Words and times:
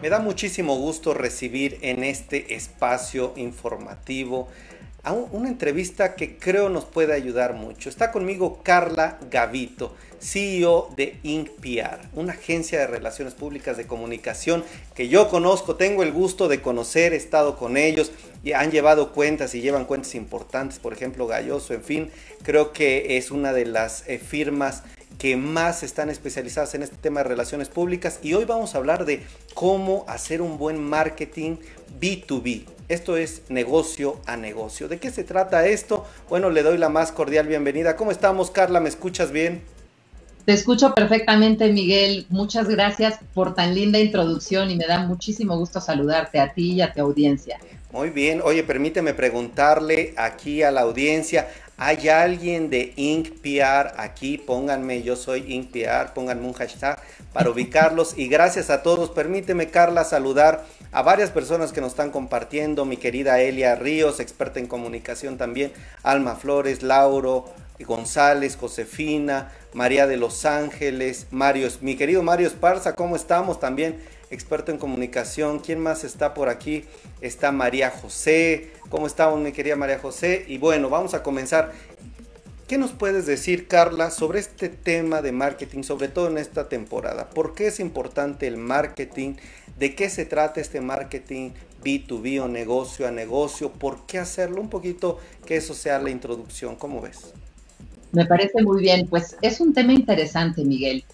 Me 0.00 0.10
da 0.10 0.20
muchísimo 0.20 0.76
gusto 0.76 1.12
recibir 1.12 1.78
en 1.82 2.04
este 2.04 2.54
espacio 2.54 3.32
informativo 3.34 4.46
a 5.02 5.10
una 5.12 5.48
entrevista 5.48 6.14
que 6.14 6.36
creo 6.38 6.68
nos 6.68 6.84
puede 6.84 7.14
ayudar 7.14 7.54
mucho. 7.54 7.88
Está 7.88 8.12
conmigo 8.12 8.60
Carla 8.62 9.18
Gavito, 9.28 9.96
CEO 10.20 10.90
de 10.96 11.18
INCPR, 11.24 11.98
una 12.14 12.34
agencia 12.34 12.78
de 12.78 12.86
relaciones 12.86 13.34
públicas 13.34 13.76
de 13.76 13.88
comunicación 13.88 14.62
que 14.94 15.08
yo 15.08 15.28
conozco, 15.28 15.74
tengo 15.74 16.04
el 16.04 16.12
gusto 16.12 16.46
de 16.46 16.62
conocer, 16.62 17.12
he 17.12 17.16
estado 17.16 17.56
con 17.56 17.76
ellos 17.76 18.12
y 18.44 18.52
han 18.52 18.70
llevado 18.70 19.10
cuentas 19.12 19.52
y 19.56 19.62
llevan 19.62 19.84
cuentas 19.84 20.14
importantes, 20.14 20.78
por 20.78 20.92
ejemplo 20.92 21.26
Galloso, 21.26 21.74
en 21.74 21.82
fin, 21.82 22.10
creo 22.44 22.72
que 22.72 23.16
es 23.16 23.32
una 23.32 23.52
de 23.52 23.66
las 23.66 24.06
eh, 24.06 24.18
firmas 24.18 24.84
que 25.18 25.36
más 25.36 25.82
están 25.82 26.10
especializadas 26.10 26.74
en 26.74 26.84
este 26.84 26.96
tema 26.96 27.22
de 27.22 27.28
relaciones 27.28 27.68
públicas 27.68 28.20
y 28.22 28.34
hoy 28.34 28.44
vamos 28.44 28.74
a 28.74 28.78
hablar 28.78 29.04
de 29.04 29.24
cómo 29.52 30.04
hacer 30.06 30.40
un 30.40 30.58
buen 30.58 30.82
marketing 30.82 31.56
B2B. 32.00 32.64
Esto 32.88 33.16
es 33.16 33.42
negocio 33.48 34.20
a 34.26 34.36
negocio. 34.36 34.88
¿De 34.88 34.98
qué 34.98 35.10
se 35.10 35.24
trata 35.24 35.66
esto? 35.66 36.06
Bueno, 36.30 36.50
le 36.50 36.62
doy 36.62 36.78
la 36.78 36.88
más 36.88 37.12
cordial 37.12 37.48
bienvenida. 37.48 37.96
¿Cómo 37.96 38.12
estamos, 38.12 38.50
Carla? 38.50 38.80
¿Me 38.80 38.88
escuchas 38.88 39.32
bien? 39.32 39.60
Te 40.46 40.54
escucho 40.54 40.94
perfectamente, 40.94 41.70
Miguel. 41.70 42.24
Muchas 42.30 42.68
gracias 42.68 43.18
por 43.34 43.54
tan 43.54 43.74
linda 43.74 43.98
introducción 43.98 44.70
y 44.70 44.76
me 44.76 44.86
da 44.86 45.04
muchísimo 45.04 45.58
gusto 45.58 45.80
saludarte 45.80 46.40
a 46.40 46.54
ti 46.54 46.72
y 46.72 46.80
a 46.80 46.92
tu 46.92 47.02
audiencia. 47.02 47.58
Muy 47.92 48.08
bien. 48.10 48.40
Oye, 48.42 48.62
permíteme 48.62 49.12
preguntarle 49.12 50.14
aquí 50.16 50.62
a 50.62 50.70
la 50.70 50.82
audiencia, 50.82 51.48
¿Hay 51.80 52.08
alguien 52.08 52.70
de 52.70 52.92
InkPR 52.96 53.94
aquí? 53.98 54.36
Pónganme, 54.36 55.02
yo 55.02 55.14
soy 55.14 55.44
InkPR, 55.52 56.12
pónganme 56.12 56.44
un 56.44 56.52
hashtag 56.52 57.00
para 57.32 57.50
ubicarlos. 57.50 58.18
Y 58.18 58.26
gracias 58.26 58.68
a 58.68 58.82
todos. 58.82 59.10
Permíteme, 59.10 59.68
Carla, 59.68 60.02
saludar 60.02 60.64
a 60.90 61.02
varias 61.02 61.30
personas 61.30 61.72
que 61.72 61.80
nos 61.80 61.92
están 61.92 62.10
compartiendo. 62.10 62.84
Mi 62.84 62.96
querida 62.96 63.40
Elia 63.40 63.76
Ríos, 63.76 64.18
experta 64.18 64.58
en 64.58 64.66
comunicación 64.66 65.38
también. 65.38 65.72
Alma 66.02 66.34
Flores, 66.34 66.82
Lauro 66.82 67.44
González, 67.84 68.56
Josefina, 68.56 69.52
María 69.72 70.06
de 70.06 70.16
Los 70.16 70.44
Ángeles, 70.44 71.28
Mario, 71.30 71.68
mi 71.80 71.96
querido 71.96 72.22
Mario 72.22 72.48
Esparza, 72.48 72.94
¿cómo 72.94 73.14
estamos? 73.14 73.60
También 73.60 74.00
experto 74.30 74.72
en 74.72 74.78
comunicación. 74.78 75.58
¿Quién 75.60 75.80
más 75.80 76.04
está 76.04 76.34
por 76.34 76.48
aquí? 76.48 76.84
Está 77.20 77.52
María 77.52 77.90
José. 77.90 78.70
¿Cómo 78.88 79.06
estamos, 79.06 79.40
mi 79.40 79.52
querida 79.52 79.76
María 79.76 79.98
José? 79.98 80.44
Y 80.48 80.58
bueno, 80.58 80.88
vamos 80.90 81.14
a 81.14 81.22
comenzar. 81.22 81.72
¿Qué 82.66 82.76
nos 82.76 82.90
puedes 82.92 83.24
decir, 83.24 83.66
Carla, 83.66 84.10
sobre 84.10 84.40
este 84.40 84.68
tema 84.68 85.22
de 85.22 85.32
marketing, 85.32 85.82
sobre 85.82 86.08
todo 86.08 86.28
en 86.28 86.36
esta 86.36 86.68
temporada? 86.68 87.30
¿Por 87.30 87.54
qué 87.54 87.68
es 87.68 87.80
importante 87.80 88.46
el 88.46 88.58
marketing? 88.58 89.34
¿De 89.78 89.94
qué 89.94 90.10
se 90.10 90.26
trata 90.26 90.60
este 90.60 90.82
marketing 90.82 91.52
B2B 91.82 92.42
o 92.42 92.48
negocio 92.48 93.08
a 93.08 93.10
negocio? 93.10 93.72
¿Por 93.72 94.04
qué 94.04 94.18
hacerlo? 94.18 94.60
Un 94.60 94.68
poquito 94.68 95.18
que 95.46 95.56
eso 95.56 95.72
sea 95.72 95.98
la 95.98 96.10
introducción. 96.10 96.76
¿Cómo 96.76 97.00
ves? 97.00 97.32
Me 98.12 98.26
parece 98.26 98.62
muy 98.62 98.82
bien. 98.82 99.06
Pues 99.08 99.36
es 99.40 99.60
un 99.60 99.72
tema 99.72 99.94
interesante, 99.94 100.62
Miguel 100.62 101.04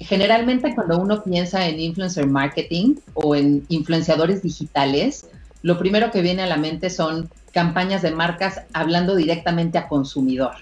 generalmente 0.00 0.74
cuando 0.74 0.98
uno 0.98 1.22
piensa 1.22 1.66
en 1.66 1.80
influencer 1.80 2.26
marketing 2.26 2.96
o 3.14 3.34
en 3.34 3.64
influenciadores 3.68 4.42
digitales, 4.42 5.26
lo 5.62 5.78
primero 5.78 6.10
que 6.10 6.22
viene 6.22 6.42
a 6.42 6.46
la 6.46 6.56
mente 6.56 6.90
son 6.90 7.30
campañas 7.52 8.02
de 8.02 8.10
marcas 8.10 8.62
hablando 8.72 9.14
directamente 9.14 9.78
a 9.78 9.88
consumidor. 9.88 10.54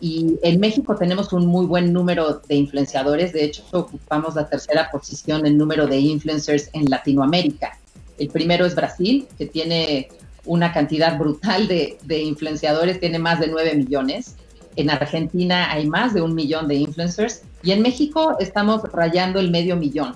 Y 0.00 0.36
en 0.42 0.60
México 0.60 0.94
tenemos 0.96 1.32
un 1.32 1.46
muy 1.46 1.66
buen 1.66 1.92
número 1.92 2.40
de 2.46 2.54
influenciadores, 2.54 3.32
de 3.32 3.44
hecho 3.44 3.64
ocupamos 3.72 4.36
la 4.36 4.48
tercera 4.48 4.90
posición 4.90 5.44
en 5.46 5.56
número 5.58 5.86
de 5.86 5.98
influencers 5.98 6.70
en 6.72 6.84
Latinoamérica. 6.84 7.78
El 8.16 8.28
primero 8.28 8.66
es 8.66 8.74
Brasil, 8.74 9.26
que 9.36 9.46
tiene 9.46 10.08
una 10.44 10.72
cantidad 10.72 11.18
brutal 11.18 11.66
de, 11.66 11.98
de 12.04 12.22
influenciadores, 12.22 13.00
tiene 13.00 13.18
más 13.18 13.40
de 13.40 13.48
9 13.48 13.74
millones. 13.74 14.36
En 14.76 14.90
Argentina 14.90 15.70
hay 15.72 15.86
más 15.86 16.14
de 16.14 16.22
un 16.22 16.34
millón 16.34 16.68
de 16.68 16.76
influencers 16.76 17.42
y 17.62 17.72
en 17.72 17.82
México 17.82 18.36
estamos 18.38 18.82
rayando 18.92 19.40
el 19.40 19.50
medio 19.50 19.76
millón. 19.76 20.14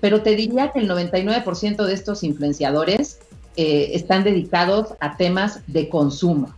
Pero 0.00 0.22
te 0.22 0.34
diría 0.34 0.72
que 0.72 0.80
el 0.80 0.88
99% 0.88 1.84
de 1.84 1.92
estos 1.92 2.22
influenciadores 2.22 3.18
eh, 3.56 3.90
están 3.94 4.24
dedicados 4.24 4.94
a 5.00 5.16
temas 5.16 5.60
de 5.66 5.88
consumo. 5.88 6.54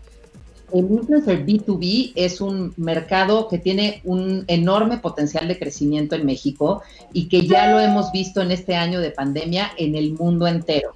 El 0.72 0.90
influencer 0.90 1.44
B2B 1.44 2.12
es 2.14 2.40
un 2.40 2.72
mercado 2.76 3.48
que 3.48 3.58
tiene 3.58 4.00
un 4.04 4.44
enorme 4.46 4.98
potencial 4.98 5.48
de 5.48 5.58
crecimiento 5.58 6.14
en 6.14 6.24
México 6.24 6.82
y 7.12 7.28
que 7.28 7.46
ya 7.46 7.70
lo 7.70 7.80
hemos 7.80 8.10
visto 8.10 8.40
en 8.40 8.52
este 8.52 8.74
año 8.74 9.00
de 9.00 9.10
pandemia 9.10 9.72
en 9.76 9.96
el 9.96 10.12
mundo 10.12 10.46
entero. 10.46 10.92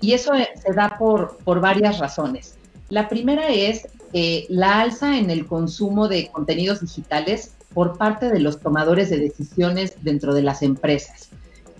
Y 0.00 0.14
eso 0.14 0.34
eh, 0.34 0.48
se 0.60 0.72
da 0.72 0.96
por, 0.98 1.38
por 1.44 1.60
varias 1.60 1.98
razones. 1.98 2.56
La 2.88 3.08
primera 3.08 3.48
es 3.48 3.86
eh, 4.12 4.46
la 4.48 4.80
alza 4.80 5.18
en 5.18 5.30
el 5.30 5.46
consumo 5.46 6.08
de 6.08 6.30
contenidos 6.30 6.80
digitales 6.80 7.52
por 7.74 7.96
parte 7.96 8.30
de 8.30 8.40
los 8.40 8.60
tomadores 8.60 9.10
de 9.10 9.18
decisiones 9.18 9.94
dentro 10.02 10.34
de 10.34 10.42
las 10.42 10.62
empresas. 10.62 11.28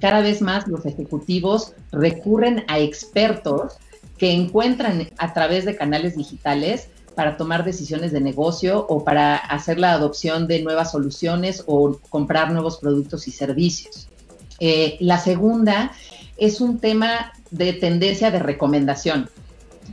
Cada 0.01 0.21
vez 0.21 0.43
más 0.43 0.67
los 0.67 0.85
ejecutivos 0.85 1.75
recurren 1.93 2.65
a 2.69 2.79
expertos 2.79 3.75
que 4.19 4.33
encuentran 4.33 5.09
a 5.19 5.33
través 5.33 5.65
de 5.65 5.77
canales 5.77 6.17
digitales 6.17 6.89
para 7.15 7.37
tomar 7.37 7.65
decisiones 7.65 8.13
de 8.13 8.21
negocio 8.21 8.87
o 8.89 9.05
para 9.05 9.37
hacer 9.37 9.79
la 9.79 9.93
adopción 9.93 10.47
de 10.47 10.63
nuevas 10.63 10.93
soluciones 10.93 11.63
o 11.67 11.99
comprar 12.09 12.51
nuevos 12.53 12.79
productos 12.79 13.29
y 13.29 13.31
servicios. 13.31 14.09
Eh, 14.61 14.97
la 15.01 15.19
segunda 15.19 15.93
es 16.37 16.61
un 16.61 16.79
tema 16.79 17.33
de 17.51 17.73
tendencia 17.73 18.31
de 18.31 18.39
recomendación. 18.39 19.29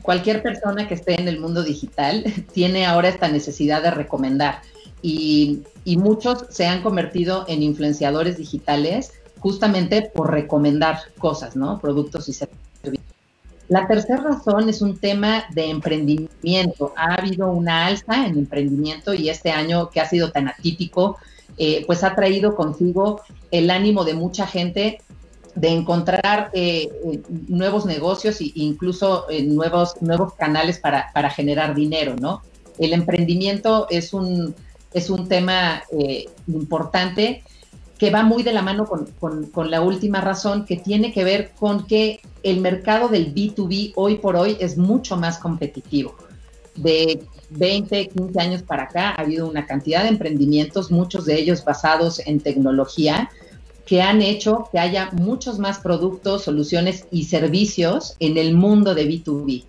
Cualquier 0.01 0.41
persona 0.41 0.87
que 0.87 0.93
esté 0.93 1.19
en 1.19 1.27
el 1.27 1.39
mundo 1.39 1.63
digital 1.63 2.23
tiene 2.53 2.85
ahora 2.85 3.09
esta 3.09 3.27
necesidad 3.27 3.83
de 3.83 3.91
recomendar 3.91 4.61
y, 5.01 5.63
muchos 5.97 6.45
se 6.49 6.67
han 6.67 6.83
convertido 6.83 7.45
en 7.47 7.63
influenciadores 7.63 8.37
digitales 8.37 9.11
justamente 9.39 10.11
por 10.13 10.31
recomendar 10.31 10.99
cosas, 11.17 11.55
¿no? 11.55 11.79
Productos 11.79 12.29
y 12.29 12.33
servicios. 12.33 12.59
La 13.69 13.87
tercera 13.87 14.21
razón 14.21 14.69
es 14.69 14.81
un 14.81 14.97
tema 14.97 15.45
de 15.53 15.69
emprendimiento. 15.69 16.93
Ha 16.95 17.15
habido 17.15 17.51
una 17.51 17.87
alza 17.87 18.25
en 18.25 18.37
emprendimiento 18.37 19.13
y 19.13 19.29
este 19.29 19.51
año 19.51 19.89
que 19.89 19.99
ha 19.99 20.07
sido 20.07 20.31
tan 20.31 20.47
atípico, 20.47 21.17
eh, 21.57 21.83
pues 21.85 22.03
ha 22.03 22.15
traído 22.15 22.55
consigo 22.55 23.21
el 23.51 23.69
ánimo 23.69 24.03
de 24.05 24.13
mucha 24.13 24.47
gente 24.47 25.01
de 25.55 25.69
encontrar 25.69 26.49
eh, 26.53 26.89
eh, 27.05 27.21
nuevos 27.47 27.85
negocios 27.85 28.41
e 28.41 28.51
incluso 28.55 29.25
nuevos, 29.43 30.01
nuevos 30.01 30.33
canales 30.33 30.79
para, 30.79 31.11
para 31.13 31.29
generar 31.29 31.75
dinero, 31.75 32.15
¿no? 32.19 32.41
El 32.79 32.93
emprendimiento 32.93 33.87
es 33.89 34.13
un, 34.13 34.55
es 34.93 35.09
un 35.09 35.27
tema 35.27 35.83
eh, 35.91 36.25
importante 36.47 37.43
que 37.99 38.11
va 38.11 38.23
muy 38.23 38.43
de 38.43 38.53
la 38.53 38.61
mano 38.61 38.87
con, 38.87 39.69
la 39.69 39.81
última 39.81 40.21
razón, 40.21 40.65
que 40.65 40.77
tiene 40.77 41.11
que 41.11 41.25
ver 41.25 41.51
con 41.59 41.85
que 41.85 42.21
el 42.43 42.61
mercado 42.61 43.09
del 43.09 43.35
B2B 43.35 43.91
hoy 43.95 44.15
por 44.19 44.37
hoy 44.37 44.55
es 44.61 44.77
mucho 44.77 45.17
más 45.17 45.37
competitivo. 45.37 46.15
De 46.75 47.21
20, 47.49 48.07
15 48.07 48.39
años 48.39 48.63
para 48.63 48.83
acá 48.83 49.09
ha 49.09 49.21
habido 49.21 49.49
una 49.49 49.65
cantidad 49.65 50.03
de 50.03 50.09
emprendimientos, 50.09 50.91
muchos 50.91 51.25
de 51.25 51.39
ellos 51.39 51.65
basados 51.65 52.25
en 52.25 52.39
tecnología, 52.39 53.29
que 53.85 54.01
han 54.01 54.21
hecho 54.21 54.69
que 54.71 54.79
haya 54.79 55.09
muchos 55.11 55.59
más 55.59 55.79
productos, 55.79 56.43
soluciones 56.43 57.05
y 57.11 57.25
servicios 57.25 58.15
en 58.19 58.37
el 58.37 58.53
mundo 58.53 58.95
de 58.95 59.09
B2B. 59.09 59.65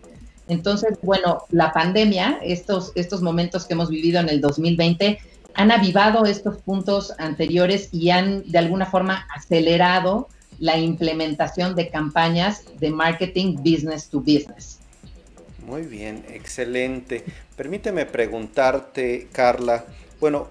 Entonces, 0.51 0.99
bueno, 1.03 1.45
la 1.51 1.73
pandemia, 1.73 2.41
estos, 2.43 2.91
estos 2.97 3.23
momentos 3.23 3.67
que 3.67 3.75
hemos 3.75 3.89
vivido 3.89 4.21
en 4.21 4.29
el 4.29 4.41
2020, 4.41 5.19
han 5.55 5.71
avivado 5.71 6.25
estos 6.27 6.59
puntos 6.59 7.13
anteriores 7.19 7.89
y 7.93 8.11
han 8.11 8.43
de 8.51 8.59
alguna 8.59 8.87
forma 8.87 9.27
acelerado 9.35 10.29
la 10.59 10.77
implementación 10.77 11.75
de 11.75 11.89
campañas 11.89 12.65
de 12.81 12.91
marketing 12.91 13.57
business 13.57 14.09
to 14.09 14.19
business. 14.19 14.81
Muy 15.65 15.83
bien, 15.83 16.25
excelente. 16.29 17.25
Permíteme 17.57 18.05
preguntarte, 18.05 19.29
Carla, 19.31 19.85
bueno, 20.19 20.49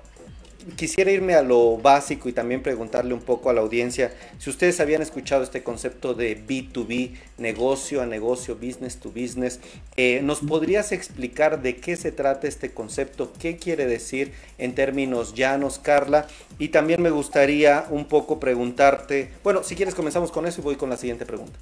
quisiera 0.75 1.11
irme 1.11 1.35
a 1.35 1.41
lo 1.41 1.77
básico 1.77 2.29
y 2.29 2.33
también 2.33 2.63
preguntarle 2.63 3.13
un 3.13 3.21
poco 3.21 3.49
a 3.49 3.53
la 3.53 3.61
audiencia 3.61 4.13
si 4.37 4.49
ustedes 4.49 4.79
habían 4.79 5.01
escuchado 5.01 5.43
este 5.43 5.63
concepto 5.63 6.13
de 6.13 6.41
B2B, 6.45 7.11
negocio 7.37 8.01
a 8.01 8.05
negocio, 8.05 8.55
business 8.55 8.97
to 8.97 9.09
business. 9.09 9.59
Eh, 9.97 10.21
¿Nos 10.23 10.39
podrías 10.39 10.91
explicar 10.91 11.61
de 11.61 11.77
qué 11.77 11.95
se 11.95 12.11
trata 12.11 12.47
este 12.47 12.71
concepto? 12.71 13.31
¿Qué 13.39 13.57
quiere 13.57 13.85
decir 13.85 14.33
en 14.57 14.75
términos 14.75 15.33
llanos, 15.33 15.79
Carla? 15.79 16.27
Y 16.57 16.69
también 16.69 17.01
me 17.01 17.09
gustaría 17.09 17.85
un 17.89 18.05
poco 18.05 18.39
preguntarte, 18.39 19.31
bueno, 19.43 19.63
si 19.63 19.75
quieres 19.75 19.95
comenzamos 19.95 20.31
con 20.31 20.45
eso 20.45 20.61
y 20.61 20.63
voy 20.63 20.75
con 20.75 20.89
la 20.89 20.97
siguiente 20.97 21.25
pregunta. 21.25 21.59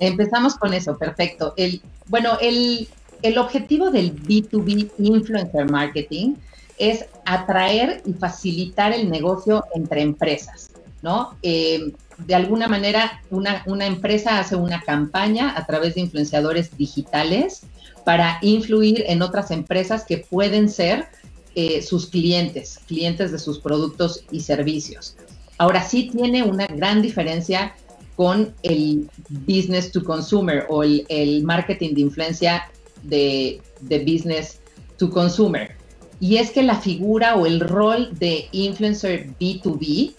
Empezamos 0.00 0.56
con 0.56 0.72
eso, 0.72 0.96
perfecto. 0.96 1.52
El, 1.58 1.82
bueno, 2.08 2.38
el, 2.40 2.88
el 3.22 3.38
objetivo 3.38 3.90
del 3.90 4.14
B2B 4.14 4.90
Influencer 4.98 5.70
Marketing 5.70 6.34
es 6.78 7.04
atraer 7.24 8.02
y 8.06 8.14
facilitar 8.14 8.92
el 8.92 9.10
negocio 9.10 9.64
entre 9.74 10.02
empresas, 10.02 10.70
¿no? 11.02 11.36
Eh, 11.42 11.92
de 12.26 12.34
alguna 12.34 12.68
manera 12.68 13.22
una, 13.30 13.86
empresa 13.86 14.38
hace 14.38 14.56
una 14.56 14.80
campaña 14.82 15.56
a 15.56 15.66
través 15.66 15.94
de 15.94 16.02
influenciadores 16.02 16.76
digitales 16.76 17.62
para 18.04 18.38
influir 18.42 19.04
en 19.06 19.22
otras 19.22 19.50
empresas 19.50 20.04
que 20.04 20.18
pueden 20.18 20.68
ser 20.68 21.06
eh, 21.54 21.82
sus 21.82 22.06
clientes, 22.06 22.78
clientes 22.86 23.32
de 23.32 23.38
sus 23.38 23.58
productos 23.58 24.24
y 24.30 24.40
servicios. 24.40 25.16
Ahora 25.58 25.82
sí 25.82 26.10
tiene 26.10 26.42
una 26.42 26.66
gran 26.66 27.02
diferencia 27.02 27.74
con 28.16 28.54
el 28.62 29.08
business 29.30 29.90
to 29.92 30.04
consumer 30.04 30.66
o 30.68 30.82
el, 30.82 31.42
marketing 31.44 31.94
de 31.94 32.00
influencia 32.02 32.70
de, 33.02 33.60
de 33.80 33.98
business 34.00 34.60
to 34.96 35.10
consumer. 35.10 35.76
Y 36.20 36.36
es 36.36 36.50
que 36.50 36.62
la 36.62 36.76
figura 36.76 37.36
o 37.36 37.46
el 37.46 37.60
rol 37.60 38.10
de 38.18 38.48
influencer 38.52 39.30
B2B 39.38 40.14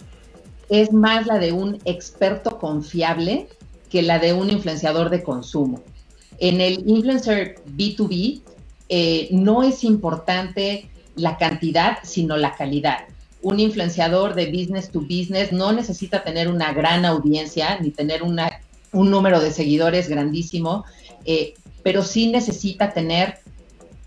es 0.68 0.92
más 0.92 1.26
la 1.26 1.38
de 1.38 1.52
un 1.52 1.78
experto 1.84 2.58
confiable 2.58 3.46
que 3.90 4.02
la 4.02 4.18
de 4.18 4.32
un 4.32 4.50
influenciador 4.50 5.10
de 5.10 5.22
consumo. 5.22 5.82
En 6.38 6.60
el 6.60 6.82
influencer 6.88 7.56
B2B 7.76 8.42
eh, 8.88 9.28
no 9.30 9.62
es 9.62 9.84
importante 9.84 10.90
la 11.14 11.36
cantidad, 11.36 11.98
sino 12.02 12.36
la 12.36 12.54
calidad. 12.54 13.00
Un 13.42 13.60
influenciador 13.60 14.34
de 14.34 14.46
business 14.46 14.90
to 14.90 15.00
business 15.00 15.52
no 15.52 15.72
necesita 15.72 16.24
tener 16.24 16.48
una 16.48 16.72
gran 16.72 17.04
audiencia 17.04 17.78
ni 17.80 17.90
tener 17.90 18.22
una, 18.22 18.60
un 18.92 19.10
número 19.10 19.40
de 19.40 19.50
seguidores 19.50 20.08
grandísimo, 20.08 20.84
eh, 21.24 21.54
pero 21.82 22.02
sí 22.02 22.30
necesita 22.30 22.92
tener, 22.92 23.38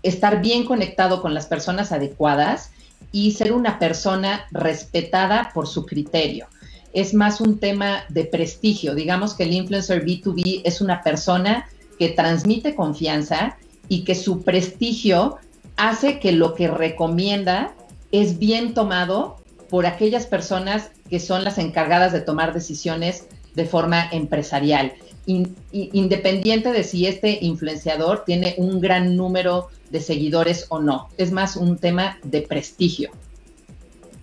estar 0.02 0.40
bien 0.40 0.64
conectado 0.64 1.22
con 1.22 1.34
las 1.34 1.46
personas 1.46 1.92
adecuadas 1.92 2.70
y 3.12 3.32
ser 3.32 3.52
una 3.52 3.78
persona 3.78 4.46
respetada 4.50 5.50
por 5.54 5.66
su 5.66 5.86
criterio. 5.86 6.46
Es 6.92 7.14
más 7.14 7.40
un 7.40 7.58
tema 7.58 8.04
de 8.08 8.24
prestigio. 8.24 8.94
Digamos 8.94 9.34
que 9.34 9.44
el 9.44 9.52
influencer 9.52 10.04
B2B 10.04 10.62
es 10.64 10.80
una 10.80 11.02
persona 11.02 11.68
que 11.98 12.10
transmite 12.10 12.74
confianza 12.74 13.56
y 13.88 14.04
que 14.04 14.14
su 14.14 14.42
prestigio 14.42 15.38
hace 15.76 16.18
que 16.18 16.32
lo 16.32 16.54
que 16.54 16.68
recomienda 16.68 17.74
es 18.12 18.38
bien 18.38 18.74
tomado 18.74 19.36
por 19.68 19.86
aquellas 19.86 20.26
personas 20.26 20.90
que 21.10 21.20
son 21.20 21.44
las 21.44 21.58
encargadas 21.58 22.12
de 22.12 22.20
tomar 22.20 22.54
decisiones 22.54 23.26
de 23.54 23.64
forma 23.64 24.08
empresarial, 24.10 24.92
independiente 25.26 26.72
de 26.72 26.84
si 26.84 27.06
este 27.06 27.38
influenciador 27.40 28.24
tiene 28.24 28.54
un 28.58 28.80
gran 28.80 29.16
número 29.16 29.68
de 29.90 30.00
seguidores 30.00 30.66
o 30.68 30.80
no. 30.80 31.08
Es 31.16 31.32
más 31.32 31.56
un 31.56 31.78
tema 31.78 32.18
de 32.22 32.42
prestigio, 32.42 33.10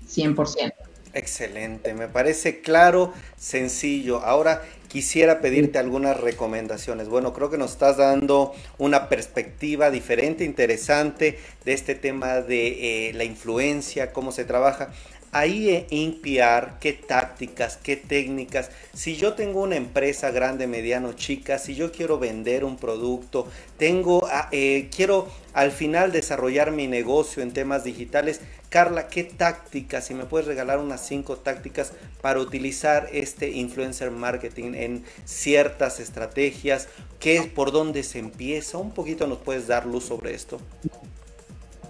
100%. 0.09 0.73
Excelente, 1.15 1.93
me 1.93 2.07
parece 2.07 2.61
claro, 2.61 3.13
sencillo. 3.37 4.23
Ahora 4.23 4.63
quisiera 4.87 5.41
pedirte 5.41 5.77
algunas 5.77 6.19
recomendaciones. 6.19 7.07
Bueno, 7.07 7.33
creo 7.33 7.49
que 7.51 7.57
nos 7.57 7.71
estás 7.71 7.97
dando 7.97 8.53
una 8.77 9.09
perspectiva 9.09 9.91
diferente, 9.91 10.43
interesante 10.43 11.39
de 11.65 11.73
este 11.73 11.95
tema 11.95 12.41
de 12.41 13.09
eh, 13.09 13.13
la 13.13 13.23
influencia, 13.23 14.11
cómo 14.11 14.31
se 14.31 14.45
trabaja 14.45 14.91
ahí 15.33 15.85
en 15.89 16.21
PR, 16.21 16.79
qué 16.79 16.93
tácticas, 16.93 17.77
qué 17.77 17.97
técnicas. 17.97 18.69
Si 18.93 19.15
yo 19.15 19.33
tengo 19.33 19.61
una 19.61 19.75
empresa 19.75 20.31
grande, 20.31 20.67
mediano, 20.67 21.13
chica, 21.13 21.57
si 21.57 21.75
yo 21.75 21.91
quiero 21.91 22.19
vender 22.19 22.63
un 22.63 22.77
producto, 22.77 23.47
tengo, 23.77 24.25
ah, 24.31 24.47
eh, 24.51 24.89
quiero 24.95 25.27
al 25.53 25.71
final 25.71 26.11
desarrollar 26.11 26.71
mi 26.71 26.87
negocio 26.87 27.43
en 27.43 27.51
temas 27.51 27.83
digitales. 27.83 28.41
Carla, 28.69 29.07
¿qué 29.07 29.23
tácticas? 29.23 30.05
Si 30.05 30.13
me 30.13 30.25
puedes 30.25 30.47
regalar 30.47 30.79
unas 30.79 31.05
cinco 31.05 31.37
tácticas 31.37 31.93
para 32.21 32.39
utilizar 32.39 33.09
este 33.11 33.49
influencer 33.49 34.11
marketing 34.11 34.73
en 34.75 35.03
ciertas 35.25 35.99
estrategias, 35.99 36.87
¿qué, 37.19 37.51
por 37.53 37.71
dónde 37.71 38.03
se 38.03 38.19
empieza? 38.19 38.77
Un 38.77 38.91
poquito 38.91 39.27
nos 39.27 39.39
puedes 39.39 39.67
dar 39.67 39.85
luz 39.85 40.05
sobre 40.05 40.33
esto. 40.33 40.59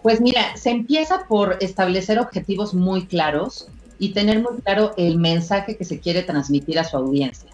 Pues 0.03 0.19
mira, 0.19 0.55
se 0.57 0.69
empieza 0.69 1.25
por 1.29 1.57
establecer 1.61 2.19
objetivos 2.19 2.73
muy 2.73 3.05
claros 3.05 3.69
y 3.97 4.09
tener 4.09 4.41
muy 4.41 4.61
claro 4.61 4.94
el 4.97 5.17
mensaje 5.17 5.77
que 5.77 5.85
se 5.85 6.01
quiere 6.01 6.23
transmitir 6.23 6.77
a 6.77 6.83
su 6.83 6.97
audiencia. 6.97 7.50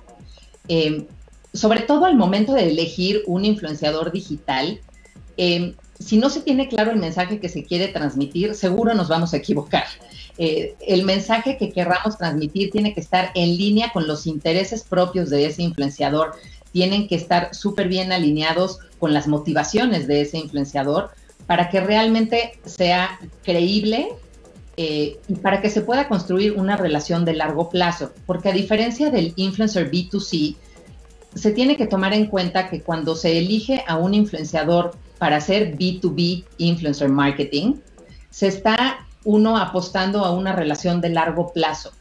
Em, 0.68 1.06
sobre 1.54 1.82
todo 1.82 2.06
al 2.06 2.16
momento 2.16 2.54
de 2.54 2.68
elegir 2.68 3.22
un 3.28 3.46
influenciador 3.46 4.12
digital, 4.12 4.82
em, 5.38 5.76
si 6.00 6.18
no 6.18 6.32
se 6.32 6.42
tiene 6.42 6.68
claro 6.68 6.90
el 6.90 6.98
mensaje 6.98 7.40
que 7.40 7.50
se 7.50 7.64
quiere 7.64 7.90
transmitir, 7.90 8.56
seguro 8.56 8.96
nos 8.96 9.10
vamos 9.10 9.34
a 9.34 9.38
equivocar. 9.38 9.86
Eh, 10.40 10.76
el 10.88 11.04
mensaje 11.04 11.56
que 11.58 11.72
querramos 11.72 12.18
transmitir 12.18 12.72
tiene 12.72 12.96
que 12.96 13.02
estar 13.02 13.30
en 13.36 13.58
línea 13.58 13.92
con 13.94 14.08
los 14.08 14.26
intereses 14.26 14.84
propios 14.84 15.30
de 15.30 15.46
ese 15.46 15.62
influenciador, 15.62 16.32
tienen 16.72 17.08
que 17.08 17.16
estar 17.16 17.54
súper 17.54 17.88
bien 17.90 18.12
alineados 18.12 18.80
con 18.98 19.14
las 19.14 19.28
motivaciones 19.28 20.08
de 20.08 20.22
ese 20.22 20.40
influenciador 20.40 21.12
para 21.50 21.72
que 21.72 21.82
realmente 21.82 22.60
sea 22.64 23.20
creíble 23.44 24.10
eh, 24.78 25.18
y 25.28 25.34
para 25.34 25.62
que 25.62 25.72
se 25.72 25.82
pueda 25.82 26.08
construir 26.08 26.52
una 26.52 26.78
relación 26.78 27.26
de 27.26 27.34
largo 27.34 27.72
plazo. 27.72 28.14
Porque 28.28 28.50
a 28.50 28.52
diferencia 28.52 29.10
del 29.10 29.34
influencer 29.36 29.90
B2C, 29.90 30.56
se 31.34 31.52
tiene 31.52 31.76
que 31.76 31.88
tomar 31.88 32.14
en 32.14 32.28
cuenta 32.28 32.70
que 32.70 32.84
cuando 32.84 33.16
se 33.16 33.40
elige 33.40 33.84
a 33.88 33.98
un 33.98 34.14
influenciador 34.14 34.92
para 35.18 35.38
hacer 35.38 35.76
B2B 35.76 36.46
influencer 36.60 37.10
marketing, 37.10 37.78
se 38.30 38.46
está 38.46 39.08
uno 39.24 39.58
apostando 39.58 40.26
a 40.26 40.32
una 40.32 40.56
relación 40.56 41.02
de 41.02 41.10
largo 41.10 41.52
plazo, 41.52 41.94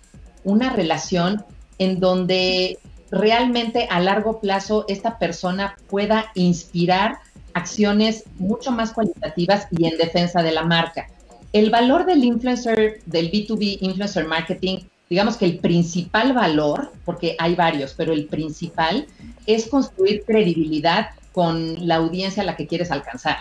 una 0.44 0.74
relación 0.74 1.42
en 1.78 2.00
donde 2.00 2.78
realmente 3.10 3.88
a 3.90 3.98
largo 4.00 4.40
plazo 4.40 4.84
esta 4.88 5.18
persona 5.18 5.74
pueda 5.88 6.32
inspirar 6.34 7.20
acciones 7.58 8.24
mucho 8.38 8.70
más 8.70 8.92
cualitativas 8.92 9.66
y 9.70 9.86
en 9.86 9.98
defensa 9.98 10.42
de 10.42 10.52
la 10.52 10.64
marca. 10.64 11.08
El 11.52 11.70
valor 11.70 12.06
del 12.06 12.24
influencer, 12.24 13.00
del 13.06 13.30
B2B 13.30 13.78
influencer 13.80 14.26
marketing, 14.26 14.78
digamos 15.08 15.36
que 15.36 15.46
el 15.46 15.58
principal 15.58 16.32
valor, 16.32 16.92
porque 17.04 17.36
hay 17.38 17.54
varios, 17.54 17.94
pero 17.96 18.12
el 18.12 18.26
principal 18.26 19.06
es 19.46 19.66
construir 19.66 20.24
credibilidad 20.24 21.10
con 21.32 21.86
la 21.86 21.96
audiencia 21.96 22.42
a 22.42 22.46
la 22.46 22.56
que 22.56 22.66
quieres 22.66 22.90
alcanzar. 22.90 23.38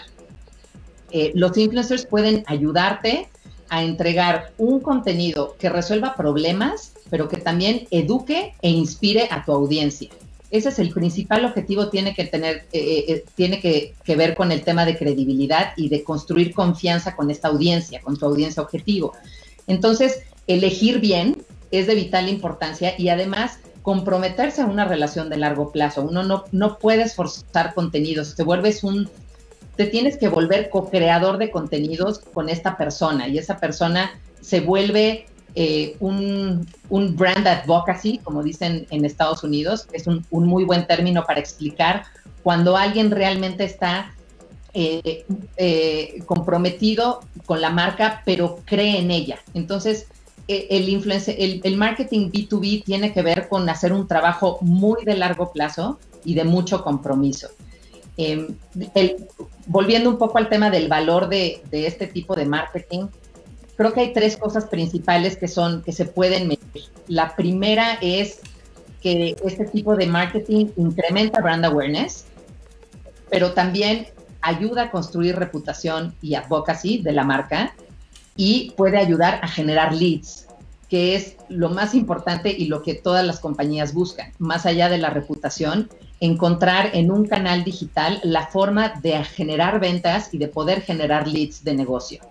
Eh, 1.11 1.31
los 1.35 1.57
influencers 1.57 2.05
pueden 2.05 2.43
ayudarte 2.47 3.29
a 3.69 3.83
entregar 3.83 4.51
un 4.57 4.79
contenido 4.79 5.55
que 5.59 5.69
resuelva 5.69 6.15
problemas, 6.15 6.93
pero 7.09 7.27
que 7.27 7.37
también 7.37 7.87
eduque 7.91 8.53
e 8.61 8.69
inspire 8.69 9.27
a 9.31 9.43
tu 9.43 9.51
audiencia. 9.51 10.09
Ese 10.49 10.69
es 10.69 10.79
el 10.79 10.91
principal 10.91 11.43
objetivo, 11.43 11.89
tiene 11.89 12.13
que 12.13 12.25
tener, 12.25 12.67
eh, 12.71 12.79
eh, 12.79 13.05
eh, 13.09 13.25
tiene 13.35 13.59
que, 13.59 13.93
ver 14.15 14.33
con 14.33 14.51
el 14.51 14.63
tema 14.63 14.85
de 14.85 14.97
credibilidad 14.97 15.73
y 15.75 15.89
de 15.89 16.03
construir 16.03 16.53
confianza 16.53 17.15
con 17.15 17.29
esta 17.29 17.49
audiencia, 17.49 18.01
con 18.01 18.17
tu 18.17 18.25
audiencia 18.25 18.63
objetivo. 18.63 19.13
Entonces, 19.67 20.21
elegir 20.47 20.99
bien 20.99 21.43
es 21.71 21.87
de 21.87 21.95
vital 21.95 22.29
importancia 22.29 22.93
y 22.97 23.09
además 23.09 23.59
comprometerse 23.81 24.61
a 24.61 24.65
una 24.65 24.85
relación 24.85 25.29
de 25.29 25.37
largo 25.37 25.71
plazo. 25.71 26.01
Uno 26.01 26.23
no, 26.23 26.45
no 26.51 26.77
puedes 26.77 27.15
forzar 27.15 27.73
contenidos, 27.73 28.35
te 28.35 28.43
vuelves 28.43 28.83
un, 28.83 29.09
te 29.75 29.85
tienes 29.85 30.17
que 30.17 30.29
volver 30.29 30.69
co-creador 30.69 31.37
de 31.37 31.51
contenidos 31.51 32.19
con 32.19 32.47
esta 32.47 32.77
persona 32.77 33.27
y 33.27 33.37
esa 33.37 33.57
persona 33.57 34.17
se 34.39 34.61
vuelve 34.61 35.27
eh, 35.59 35.97
un, 35.99 36.67
brand 37.15 37.47
advocacy, 37.47 38.19
como 38.19 38.43
dicen 38.43 38.85
en 38.91 39.05
Estados 39.05 39.43
Unidos, 39.43 39.87
es 39.91 40.05
un, 40.05 40.23
muy 40.29 40.65
buen 40.65 40.85
término 40.85 41.25
para 41.25 41.39
explicar 41.39 42.03
cuando 42.43 42.77
alguien 42.77 43.09
realmente 43.09 43.63
está 43.63 44.13
eh, 44.75 45.25
eh, 45.57 46.21
comprometido 46.27 47.21
con 47.47 47.59
la 47.59 47.71
marca, 47.71 48.21
pero 48.23 48.59
cree 48.65 48.99
en 48.99 49.09
ella. 49.09 49.39
Entonces, 49.55 50.05
el, 50.47 50.87
el, 50.87 51.61
el, 51.63 51.75
marketing 51.75 52.29
B2B 52.29 52.83
tiene 52.83 53.11
que 53.11 53.23
ver 53.23 53.49
con 53.49 53.67
hacer 53.67 53.93
un 53.93 54.07
trabajo 54.07 54.59
muy 54.61 55.03
de 55.05 55.17
largo 55.17 55.51
plazo 55.51 55.97
y 56.23 56.35
de 56.35 56.43
mucho 56.43 56.83
compromiso. 56.83 57.47
Em, 58.15 58.55
volviendo 59.65 60.11
un 60.11 60.19
poco 60.19 60.37
al 60.37 60.49
tema 60.49 60.69
del 60.69 60.87
valor 60.87 61.29
de, 61.29 61.63
de 61.71 61.87
este 61.87 62.05
tipo 62.05 62.35
de 62.35 62.45
marketing, 62.45 63.07
creo 63.77 63.93
que 63.93 64.01
hay 64.01 64.13
tres 64.13 64.35
cosas 64.35 64.65
principales 64.65 65.37
que 65.37 65.47
son 65.47 65.83
que 65.83 65.93
se 65.93 66.05
pueden 66.05 66.47
medir. 66.47 66.89
La 67.07 67.35
primera 67.35 67.97
es 68.01 68.41
que 69.01 69.37
este 69.45 69.65
tipo 69.65 69.95
de 69.95 70.07
marketing 70.07 70.67
incrementa 70.75 71.41
brand 71.41 71.63
awareness, 71.63 72.25
pero 73.29 73.53
también 73.53 74.07
ayuda 74.41 74.83
a 74.83 74.91
construir 74.91 75.35
reputación 75.35 76.15
y 76.21 76.35
advocacy 76.35 76.99
de 76.99 77.11
la 77.11 77.23
marca 77.23 77.75
y 78.35 78.71
puede 78.71 78.97
ayudar 78.97 79.39
a 79.43 79.47
generar 79.47 79.93
leads, 79.93 80.47
que 80.89 81.15
es 81.15 81.35
lo 81.49 81.69
más 81.69 81.93
importante 81.93 82.49
y 82.49 82.65
lo 82.65 82.81
que 82.81 82.95
todas 82.95 83.25
las 83.25 83.39
compañías 83.39 83.93
buscan, 83.93 84.31
más 84.39 84.65
allá 84.65 84.89
de 84.89 84.97
la 84.97 85.09
reputación, 85.11 85.89
encontrar 86.19 86.91
en 86.93 87.11
un 87.11 87.27
canal 87.27 87.63
digital 87.63 88.19
la 88.23 88.47
forma 88.47 88.93
de 89.03 89.23
generar 89.23 89.79
ventas 89.79 90.33
y 90.33 90.39
de 90.39 90.47
poder 90.47 90.81
generar 90.81 91.27
leads 91.27 91.63
de 91.63 91.75
negocio. 91.75 92.21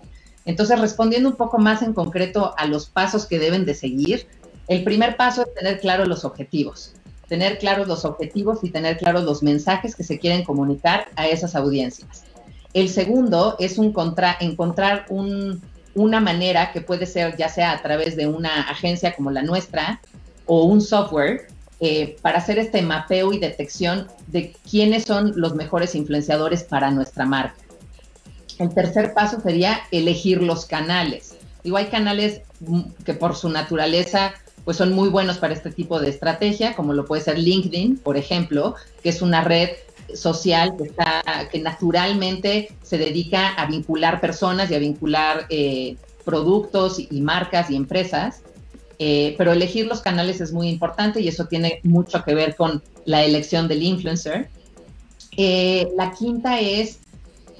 Entonces, 0.47 0.79
respondiendo 0.79 1.29
un 1.29 1.35
poco 1.35 1.59
más 1.59 1.81
en 1.81 1.93
concreto 1.93 2.55
a 2.57 2.65
los 2.65 2.87
pasos 2.87 3.25
que 3.25 3.37
deben 3.37 3.65
de 3.65 3.75
seguir, 3.75 4.27
El 4.69 4.83
primer 4.83 5.15
paso 5.15 5.43
es 5.43 5.53
tener 5.53 5.79
claros 5.79 6.09
los 6.09 6.25
objetivos, 6.25 6.93
tener 7.29 7.57
claros 7.57 7.87
los 7.87 8.03
objetivos 8.03 8.59
y 8.63 8.69
tener 8.69 8.97
claros 8.97 9.23
los 9.23 9.41
mensajes 9.41 9.95
que 9.95 10.03
se 10.03 10.19
quieren 10.19 10.43
comunicar 10.43 11.05
a 11.15 11.25
esas 11.25 11.55
audiencias. 11.55 12.25
El 12.73 12.89
segundo 12.89 13.55
es 13.59 13.77
encontrar 13.77 15.05
una 15.95 16.19
manera 16.19 16.73
que 16.73 16.81
puede 16.81 17.05
ser 17.05 17.37
ya 17.37 17.47
sea 17.47 17.71
a 17.71 17.81
través 17.81 18.17
de 18.17 18.27
una 18.27 18.69
agencia 18.69 19.15
como 19.15 19.31
la 19.31 19.41
nuestra 19.41 20.01
o 20.45 20.65
un 20.65 20.81
software 20.81 21.47
eh, 21.79 22.17
para 22.21 22.39
hacer 22.39 22.59
este 22.59 22.81
mapeo 22.81 23.31
y 23.31 23.39
detección 23.39 24.07
de 24.27 24.53
quiénes 24.69 25.05
son 25.05 25.31
los 25.37 25.55
mejores 25.55 25.95
influenciadores 25.95 26.63
para 26.63 26.91
nuestra 26.91 27.25
marca. 27.25 27.55
El 28.59 28.73
tercer 28.73 29.13
paso 29.13 29.39
sería 29.41 29.79
elegir 29.91 30.41
los 30.41 30.65
canales. 30.65 31.35
Digo, 31.63 31.77
hay 31.77 31.87
canales 31.87 32.41
que 33.05 33.13
por 33.13 33.35
su 33.35 33.49
naturaleza 33.49 34.33
pues 34.65 34.75
son 34.75 34.91
muy 34.91 35.07
buenos 35.07 35.37
para 35.37 35.53
este 35.53 35.71
tipo 35.71 35.99
de 35.99 36.09
estrategia, 36.09 36.75
como 36.75 36.91
lo 36.91 37.05
puede 37.05 37.21
ser 37.21 37.39
LinkedIn, 37.39 37.99
por 37.99 38.17
ejemplo, 38.17 38.75
que 39.01 39.09
es 39.09 39.21
una 39.21 39.41
red 39.41 39.69
social 40.13 40.75
que, 40.77 40.83
está, 40.83 41.23
que 41.49 41.59
naturalmente 41.59 42.69
se 42.83 42.97
dedica 42.97 43.53
a 43.53 43.65
vincular 43.65 44.19
personas 44.19 44.69
y 44.69 44.75
a 44.75 44.79
vincular 44.79 45.45
eh, 45.49 45.95
productos 46.25 46.99
y, 46.99 47.21
marcas 47.21 47.69
y 47.69 47.75
empresas. 47.77 48.41
Eh, 48.99 49.35
pero 49.37 49.53
elegir 49.53 49.85
los 49.85 50.01
canales 50.01 50.41
es 50.41 50.51
muy 50.51 50.69
importante 50.69 51.21
y 51.21 51.27
eso 51.27 51.45
tiene 51.45 51.79
mucho 51.83 52.23
que 52.23 52.33
ver 52.33 52.55
con 52.55 52.81
la 53.05 53.23
elección 53.23 53.69
del 53.69 53.83
influencer. 53.83 54.49
Eh, 55.37 55.87
la 55.95 56.11
quinta 56.11 56.59
es, 56.59 56.99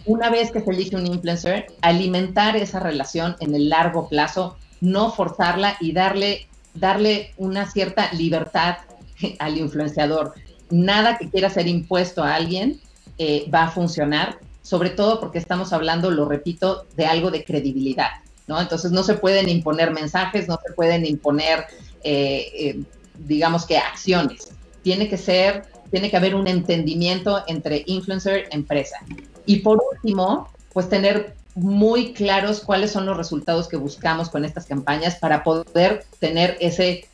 una 0.08 0.30
vez 0.30 0.52
que 0.52 0.62
se 0.62 0.72
elige 0.72 0.96
un 0.96 1.06
influencer, 1.06 1.68
alimentar 1.82 2.56
esa 2.56 2.80
relación 2.80 3.36
en 3.42 3.54
el 3.54 3.70
largo 3.70 4.08
plazo, 4.08 4.58
no 4.80 5.12
forzarla 5.12 5.76
y 5.82 5.92
darle, 5.92 6.48
darle 6.74 7.34
una 7.38 7.70
cierta 7.70 8.12
libertad 8.14 8.78
al 9.40 9.58
influenciador. 9.58 10.34
Nada 10.70 11.18
que 11.18 11.30
quiera 11.30 11.50
ser 11.50 11.68
impuesto 11.68 12.24
a 12.24 12.36
alguien 12.36 12.80
eh, 13.18 13.50
va 13.54 13.64
a 13.64 13.72
funcionar, 13.72 14.40
sobre 14.62 14.90
todo 14.90 15.20
porque 15.20 15.40
estamos 15.40 15.74
hablando, 15.74 16.10
lo 16.10 16.26
repito, 16.26 16.86
de 16.96 17.06
algo 17.06 17.30
de 17.30 17.44
credibilidad. 17.44 18.10
¿no? 18.48 18.62
Entonces 18.62 18.92
no 18.92 19.04
se 19.04 19.16
pueden 19.16 19.50
imponer 19.50 19.92
mensajes, 19.92 20.48
no 20.48 20.58
se 20.66 20.74
pueden 20.74 21.06
imponer, 21.06 21.66
eh, 22.04 22.48
eh, 22.54 22.80
digamos 23.18 23.66
que 23.66 23.78
acciones. 23.78 24.52
Tiene 24.84 25.10
que 25.10 25.18
ser, 25.18 25.66
tiene 25.92 26.10
que 26.10 26.16
haber 26.16 26.34
un 26.34 26.48
entendimiento 26.48 27.44
entre 27.48 27.84
influencer 27.88 28.48
empresa. 28.52 29.00
Y 29.48 29.58
por 29.58 29.82
último, 29.92 30.50
pues 30.74 30.88
tener 30.88 31.34
muy 31.56 32.14
claros 32.14 32.60
cuáles 32.60 32.92
son 32.92 33.08
los 33.08 33.18
resultados 33.18 33.68
que 33.68 33.78
buscamos 33.78 34.30
con 34.30 34.46
estas 34.46 34.68
campañas 34.68 35.16
para 35.16 35.44
poder 35.44 36.06
tener 36.20 36.56
ese 36.60 37.08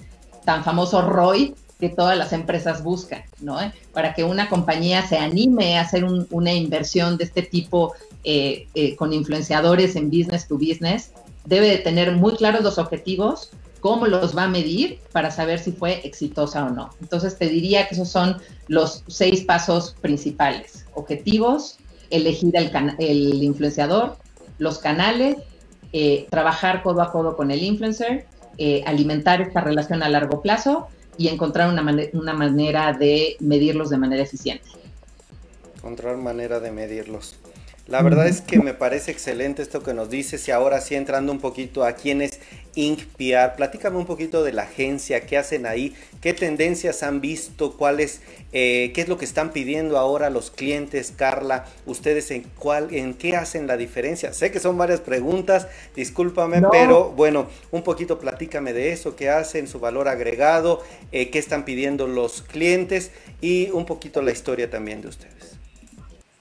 tan 0.44 0.66
famoso 0.66 1.02
ROI 1.02 1.56
que 1.80 1.88
todas 1.88 2.18
las 2.18 2.34
empresas 2.34 2.84
buscan, 2.84 3.24
¿no? 3.40 3.58
Para 3.94 4.14
que 4.14 4.26
una 4.26 4.50
compañía 4.50 5.08
se 5.08 5.18
anime 5.18 5.78
a 5.78 5.82
hacer 5.82 6.04
una 6.04 6.54
inversión 6.54 7.18
de 7.18 7.24
este 7.24 7.42
tipo 7.42 7.94
eh, 8.24 8.68
con 8.98 9.14
influenciadores 9.14 9.96
en 9.96 10.10
business 10.10 10.48
to 10.48 10.56
business, 10.56 11.12
debe 11.46 11.68
de 11.68 11.78
tener 11.78 12.12
muy 12.14 12.36
claros 12.36 12.64
los 12.64 12.78
objetivos, 12.78 13.52
cómo 13.80 14.08
los 14.08 14.36
va 14.36 14.44
a 14.46 14.48
medir 14.48 15.00
para 15.12 15.30
saber 15.30 15.60
si 15.60 15.74
fue 15.74 16.06
exitosa 16.08 16.66
o 16.66 16.70
no. 16.70 16.90
Entonces 17.02 17.38
te 17.38 17.50
diría 17.50 17.88
que 17.88 17.96
esos 17.96 18.10
son 18.10 18.42
los 18.68 19.04
seis 19.08 19.44
pasos 19.44 19.96
principales. 20.02 20.86
Objetivos, 20.94 21.78
elegir 22.14 22.56
el, 22.56 22.72
el 23.00 23.44
influenciador, 23.44 24.18
los 24.58 24.80
canales, 24.80 25.38
eh, 25.92 26.28
trabajar 26.30 26.82
codo 26.84 27.02
a 27.02 27.12
codo 27.12 27.36
con 27.36 27.52
el 27.52 27.62
influencer, 27.64 28.26
eh, 28.58 28.84
alimentar 28.86 29.42
esta 29.42 29.62
relación 29.62 30.04
a 30.04 30.10
largo 30.10 30.42
plazo 30.42 30.88
y 31.18 31.28
encontrar 31.28 31.70
una, 31.70 31.84
una 32.14 32.34
manera 32.34 32.94
de 32.94 33.36
medirlos 33.40 33.90
de 33.90 33.98
manera 33.98 34.24
eficiente. 34.24 34.66
Encontrar 35.78 36.18
manera 36.18 36.60
de 36.60 36.72
medirlos. 36.72 37.36
La 37.86 38.02
verdad 38.02 38.28
es 38.28 38.40
que 38.40 38.60
me 38.60 38.74
parece 38.74 39.12
excelente 39.12 39.62
esto 39.62 39.84
que 39.84 39.94
nos 39.94 40.10
dices 40.10 40.48
y 40.48 40.52
ahora 40.52 40.80
sí 40.80 40.96
entrando 40.96 41.34
un 41.34 41.42
poquito 41.42 41.84
a 41.84 41.92
quién 41.92 42.22
es 42.22 42.40
InkPR, 42.76 43.58
platícame 43.58 43.98
un 43.98 44.06
poquito 44.06 44.42
de 44.42 44.54
la 44.54 44.64
agencia, 44.64 45.26
qué 45.26 45.38
hacen 45.38 45.66
ahí, 45.66 45.94
qué 46.22 46.34
tendencias 46.34 47.04
han 47.04 47.20
visto, 47.20 47.76
cuáles, 47.76 48.22
eh, 48.54 48.94
qué 48.96 49.02
es 49.02 49.10
lo 49.10 49.18
que 49.18 49.26
están 49.26 49.52
pidiendo 49.52 49.98
ahora 49.98 50.30
los 50.30 50.50
clientes, 50.50 51.14
Carla, 51.16 51.66
ustedes 51.86 52.32
en 52.32 52.44
cuál, 52.58 52.94
en 52.96 53.16
qué 53.16 53.36
hacen 53.36 53.68
la 53.68 53.76
diferencia. 53.76 54.32
Sé 54.32 54.50
que 54.50 54.62
son 54.62 54.78
varias 54.78 55.02
preguntas, 55.02 55.68
discúlpame, 55.94 56.62
pero 56.72 57.10
bueno, 57.10 57.48
un 57.72 57.84
poquito 57.84 58.18
platícame 58.18 58.72
de 58.72 58.94
eso, 58.94 59.18
qué 59.18 59.30
hacen, 59.30 59.68
su 59.68 59.82
valor 59.82 60.08
agregado, 60.08 60.82
eh, 61.12 61.30
qué 61.30 61.38
están 61.38 61.66
pidiendo 61.66 62.08
los 62.08 62.44
clientes 62.44 63.12
y 63.42 63.72
un 63.72 63.86
poquito 63.86 64.22
la 64.22 64.32
historia 64.32 64.70
también 64.70 65.02
de 65.02 65.10
ustedes. 65.10 65.53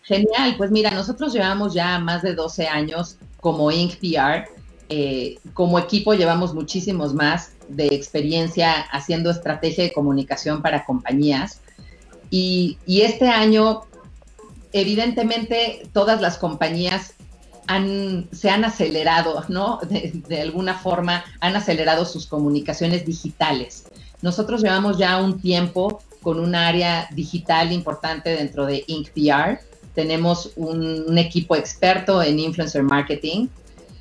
Genial, 0.05 0.57
pues 0.57 0.71
mira, 0.71 0.91
nosotros 0.91 1.33
llevamos 1.33 1.75
ya 1.75 1.99
más 1.99 2.23
de 2.23 2.35
12 2.35 2.67
años 2.67 3.17
como 3.41 3.71
Inc. 3.71 3.95
PR. 4.01 4.49
Eh, 4.89 5.39
como 5.55 5.79
equipo 5.79 6.13
llevamos 6.15 6.55
muchísimos 6.55 7.15
más 7.15 7.53
de 7.69 7.87
experiencia 7.87 8.73
haciendo 8.91 9.31
estrategia 9.31 9.85
de 9.85 9.93
comunicación 9.93 10.61
para 10.61 10.85
compañías. 10.85 11.61
Y, 12.31 12.79
este 12.87 13.29
año, 13.29 13.83
evidentemente, 14.73 15.89
todas 15.93 16.21
las 16.21 16.39
compañías 16.39 17.15
se 18.33 18.51
han 18.51 18.65
acelerado, 18.65 19.45
¿no? 19.49 19.79
de, 19.89 20.41
alguna 20.41 20.75
forma, 20.75 21.25
han 21.41 21.57
acelerado 21.57 22.05
sus 22.05 22.27
comunicaciones 22.27 23.07
digitales. 23.07 23.85
Nosotros 24.21 24.63
llevamos 24.63 24.99
ya 24.99 25.23
un 25.23 25.41
tiempo 25.41 26.03
con 26.23 26.39
un 26.39 26.55
área 26.55 27.09
digital 27.13 27.73
importante 27.73 28.31
dentro 28.31 28.67
de 28.67 28.85
Inc. 28.89 29.11
PR 29.11 29.72
tenemos 29.95 30.53
un, 30.57 31.19
equipo 31.19 31.57
experto 31.57 32.23
en 32.23 32.39
influencer 32.39 32.83
marketing. 32.83 33.49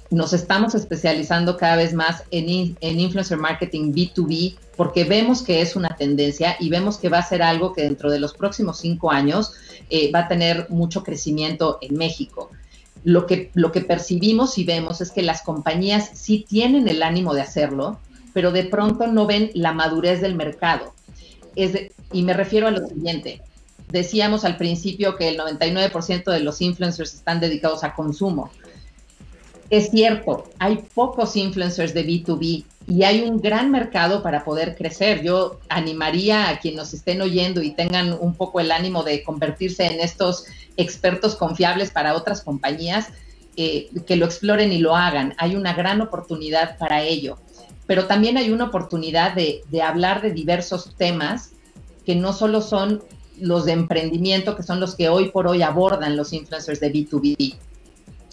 Nos 0.10 0.34
estamos 0.34 0.76
especializando 0.76 1.58
cada 1.58 1.76
vez 1.78 1.94
más 1.94 2.24
en, 2.32 2.76
en, 2.80 3.00
influencer 3.00 3.38
marketing 3.38 3.94
B2B 3.94 4.56
porque 4.76 5.04
vemos 5.04 5.42
que 5.42 5.62
es 5.62 5.76
una 5.76 5.90
tendencia 5.90 6.56
y 6.60 6.70
vemos 6.70 6.98
que 6.98 7.10
va 7.10 7.20
a 7.20 7.24
ser 7.24 7.42
algo 7.42 7.74
que 7.74 7.84
dentro 7.84 8.10
de 8.10 8.20
los 8.20 8.34
próximos 8.34 8.80
cinco 8.80 9.12
años 9.12 9.54
eh, 9.90 10.12
va 10.14 10.20
a 10.20 10.28
tener 10.28 10.68
mucho 10.70 11.04
crecimiento 11.04 11.78
en 11.82 11.98
México. 11.98 12.50
Lo 13.04 13.26
que, 13.26 13.52
lo 13.54 13.72
que 13.72 13.82
percibimos 13.82 14.58
y 14.58 14.64
vemos 14.64 15.02
es 15.02 15.12
que 15.12 15.22
las 15.22 15.42
compañías 15.42 16.12
sí 16.14 16.46
tienen 16.48 16.88
el 16.88 17.04
ánimo 17.04 17.34
de 17.34 17.42
hacerlo, 17.42 18.00
pero 18.34 18.52
de 18.52 18.64
pronto 18.64 19.08
no 19.08 19.26
ven 19.26 19.52
la 19.54 19.74
madurez 19.74 20.22
del 20.22 20.36
mercado. 20.36 20.94
Y 21.56 22.24
me 22.24 22.34
refiero 22.34 22.68
a 22.68 22.72
lo 22.72 22.88
siguiente, 22.88 23.42
decíamos 23.92 24.46
al 24.46 24.58
principio 24.58 25.16
que 25.16 25.30
el 25.30 25.38
99% 25.38 26.32
de 26.32 26.40
los 26.40 26.62
influencers 26.62 27.14
están 27.14 27.40
dedicados 27.40 27.84
a 27.84 27.94
consumo. 27.94 28.50
Es 29.70 29.90
cierto, 29.90 30.50
hay 30.60 30.84
pocos 30.94 31.36
influencers 31.38 31.94
de 31.94 32.06
B2B 32.06 32.66
y 32.88 33.04
hay 33.04 33.22
un 33.22 33.40
gran 33.40 33.72
mercado 33.72 34.22
para 34.22 34.44
poder 34.44 34.76
crecer. 34.76 35.24
Yo 35.24 35.60
animaría 35.70 36.50
a 36.50 36.60
quienes 36.60 36.78
nos 36.78 36.94
estén 36.94 37.22
oyendo 37.22 37.62
y 37.62 37.72
tengan 37.72 38.18
un 38.20 38.36
poco 38.36 38.60
el 38.60 38.72
ánimo 38.72 39.04
de 39.04 39.24
convertirse 39.24 39.86
en 39.86 40.02
estos 40.02 40.46
expertos 40.76 41.36
confiables 41.36 41.90
para 41.90 42.16
otras 42.16 42.42
compañías, 42.42 43.08
eh, 43.56 43.90
que 44.06 44.18
lo 44.18 44.26
exploren 44.26 44.74
y 44.74 44.80
lo 44.80 44.96
hagan. 44.96 45.36
Hay 45.38 45.56
una 45.56 45.74
gran 45.74 46.02
oportunidad 46.02 46.78
para 46.78 47.04
ello. 47.04 47.38
Pero 47.88 48.08
también 48.08 48.38
hay 48.38 48.52
una 48.52 48.66
oportunidad 48.66 49.34
de, 49.36 49.62
de 49.70 49.82
hablar 49.82 50.22
de 50.22 50.32
diversos 50.32 50.96
temas 50.98 51.52
que 52.06 52.16
no 52.16 52.34
solo 52.34 52.62
son 52.62 53.02
los 53.42 53.66
de 53.66 53.74
emprendimiento, 53.74 54.56
que 54.56 54.64
son 54.64 54.80
los 54.80 54.96
que 54.96 55.10
hoy 55.10 55.30
por 55.30 55.48
hoy 55.48 55.62
abordan 55.62 56.16
los 56.16 56.32
influencers 56.32 56.80
de 56.80 56.94
B2B. 56.94 57.56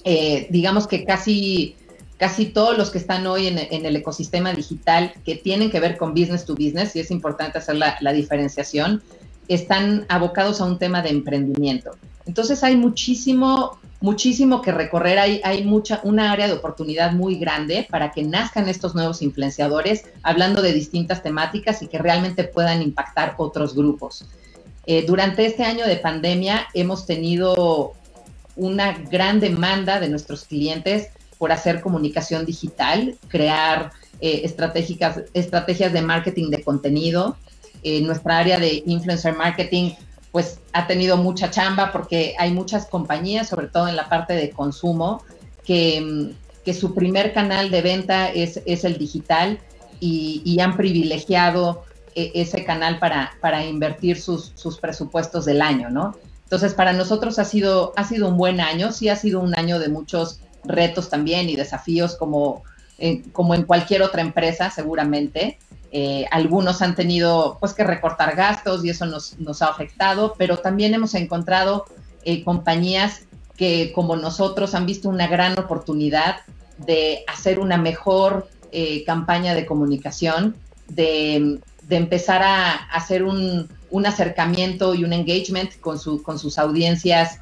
Eh, 0.04 0.46
digamos 0.50 0.86
que 0.86 1.04
casi, 1.04 1.76
casi 2.16 2.46
todos 2.46 2.78
los 2.78 2.90
que 2.90 2.98
están 2.98 3.26
hoy 3.26 3.46
en, 3.46 3.58
el 3.58 3.96
ecosistema 3.96 4.52
digital 4.52 5.12
que 5.24 5.34
tienen 5.34 5.70
que 5.70 5.80
ver 5.80 5.96
con 5.96 6.14
business 6.14 6.44
to 6.44 6.54
business, 6.54 6.94
y 6.94 7.00
es 7.00 7.10
importante 7.10 7.58
hacer 7.58 7.76
la, 7.76 7.96
la 8.00 8.12
diferenciación, 8.12 9.02
están 9.48 10.06
abocados 10.08 10.60
a 10.60 10.66
un 10.66 10.78
tema 10.78 11.02
de 11.02 11.10
emprendimiento. 11.10 11.92
Entonces 12.26 12.62
hay 12.62 12.76
muchísimo, 12.76 13.78
muchísimo 14.02 14.60
que 14.60 14.70
recorrer, 14.70 15.18
hay, 15.18 15.40
hay 15.42 15.64
mucha, 15.64 16.00
una 16.04 16.30
área 16.30 16.46
de 16.46 16.52
oportunidad 16.52 17.12
muy 17.12 17.36
grande 17.38 17.86
para 17.90 18.12
que 18.12 18.22
nazcan 18.22 18.68
estos 18.68 18.94
nuevos 18.94 19.22
influenciadores 19.22 20.04
hablando 20.22 20.60
de 20.60 20.74
distintas 20.74 21.22
temáticas 21.22 21.82
y 21.82 21.88
que 21.88 21.96
realmente 21.96 22.44
puedan 22.44 22.82
impactar 22.82 23.34
otros 23.38 23.74
grupos. 23.74 24.26
Eh, 24.90 25.04
durante 25.06 25.44
este 25.44 25.64
año 25.64 25.86
de 25.86 25.96
pandemia 25.96 26.66
hemos 26.72 27.04
tenido 27.04 27.92
una 28.56 28.92
gran 28.92 29.38
demanda 29.38 30.00
de 30.00 30.08
nuestros 30.08 30.46
clientes 30.46 31.08
por 31.36 31.52
hacer 31.52 31.82
comunicación 31.82 32.46
digital, 32.46 33.18
crear 33.28 33.92
eh, 34.22 34.50
estrategias 35.34 35.92
de 35.92 36.00
marketing 36.00 36.48
de 36.48 36.62
contenido. 36.64 37.36
Eh, 37.82 38.00
nuestra 38.00 38.38
área 38.38 38.58
de 38.58 38.82
influencer 38.86 39.36
marketing 39.36 39.92
pues 40.32 40.60
ha 40.72 40.86
tenido 40.86 41.18
mucha 41.18 41.50
chamba 41.50 41.92
porque 41.92 42.34
hay 42.38 42.50
muchas 42.50 42.86
compañías, 42.86 43.46
sobre 43.46 43.66
todo 43.66 43.88
en 43.88 43.96
la 43.96 44.08
parte 44.08 44.32
de 44.32 44.48
consumo, 44.48 45.22
que, 45.66 46.32
que 46.64 46.72
su 46.72 46.94
primer 46.94 47.34
canal 47.34 47.70
de 47.70 47.82
venta 47.82 48.30
es, 48.32 48.62
es 48.64 48.84
el 48.84 48.96
digital 48.96 49.58
y, 50.00 50.58
han 50.60 50.76
privilegiado 50.76 51.84
ese 52.34 52.64
canal 52.64 52.98
para, 52.98 53.32
para 53.40 53.64
invertir 53.64 54.20
sus, 54.20 54.52
sus, 54.54 54.78
presupuestos 54.78 55.44
del 55.44 55.62
año, 55.62 55.90
¿no? 55.90 56.16
Entonces, 56.44 56.74
para 56.74 56.92
nosotros 56.92 57.38
ha 57.38 57.44
sido, 57.44 57.92
ha 57.96 58.04
sido 58.04 58.28
un 58.28 58.36
buen 58.36 58.60
año, 58.60 58.92
sí 58.92 59.08
ha 59.08 59.16
sido 59.16 59.40
un 59.40 59.54
año 59.58 59.78
de 59.78 59.88
muchos 59.88 60.40
retos 60.64 61.10
también 61.10 61.48
y 61.48 61.56
desafíos 61.56 62.16
como, 62.16 62.62
como 63.32 63.54
en 63.54 63.64
cualquier 63.64 64.02
otra 64.02 64.22
empresa, 64.22 64.70
seguramente. 64.70 65.58
Eh, 65.90 66.26
algunos 66.30 66.82
han 66.82 66.94
tenido 66.94 67.56
pues 67.60 67.72
que 67.72 67.84
recortar 67.84 68.36
gastos 68.36 68.84
y 68.84 68.90
eso 68.90 69.06
nos, 69.06 69.38
nos 69.38 69.62
ha 69.62 69.68
afectado, 69.68 70.34
pero 70.36 70.58
también 70.58 70.92
hemos 70.94 71.14
encontrado 71.14 71.86
eh, 72.24 72.44
compañías 72.44 73.22
que 73.56 73.92
como 73.92 74.16
nosotros 74.16 74.74
han 74.74 74.86
visto 74.86 75.08
una 75.08 75.26
gran 75.26 75.58
oportunidad 75.58 76.36
de 76.76 77.24
hacer 77.26 77.58
una 77.58 77.76
mejor 77.76 78.48
eh, 78.70 79.02
campaña 79.04 79.54
de 79.54 79.66
comunicación, 79.66 80.56
de, 80.88 81.58
empezar 81.96 82.42
a, 82.42 82.72
hacer 82.92 83.24
un, 83.24 83.68
acercamiento 84.04 84.94
y 84.94 85.04
un 85.04 85.12
engagement 85.12 85.78
con, 85.80 85.98
su, 85.98 86.22
con 86.22 86.38
sus 86.38 86.58
audiencias 86.58 87.40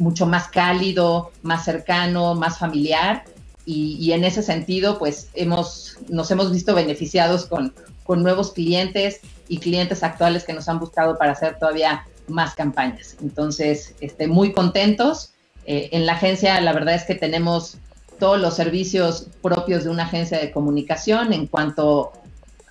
mucho 0.00 0.24
más 0.26 0.48
cálido, 0.48 1.30
más 1.42 1.64
cercano, 1.64 2.34
más 2.34 2.58
familiar 2.58 3.24
y, 3.70 4.12
en 4.12 4.24
ese 4.24 4.42
sentido, 4.42 4.98
pues 4.98 5.28
hemos, 5.34 5.98
nos 6.08 6.30
hemos 6.30 6.50
visto 6.50 6.74
beneficiados 6.74 7.44
con, 7.44 7.74
con 8.02 8.22
nuevos 8.22 8.52
clientes 8.52 9.20
y 9.46 9.58
clientes 9.58 10.02
actuales 10.02 10.44
que 10.44 10.54
nos 10.54 10.70
han 10.70 10.78
buscado 10.78 11.18
para 11.18 11.32
hacer 11.32 11.58
todavía 11.58 12.06
más 12.28 12.54
campañas. 12.54 13.16
Entonces, 13.20 13.94
este, 14.00 14.26
muy 14.26 14.54
contentos. 14.54 15.34
Eh, 15.66 15.90
en 15.92 16.06
la 16.06 16.14
agencia, 16.14 16.58
la 16.62 16.72
verdad 16.72 16.94
es 16.94 17.04
que 17.04 17.14
tenemos 17.14 17.76
todos 18.18 18.40
los 18.40 18.56
servicios 18.56 19.26
propios 19.42 19.84
de 19.84 19.90
una 19.90 20.04
agencia 20.04 20.38
de 20.38 20.50
comunicación 20.50 21.34
en 21.34 21.46
cuanto 21.46 22.12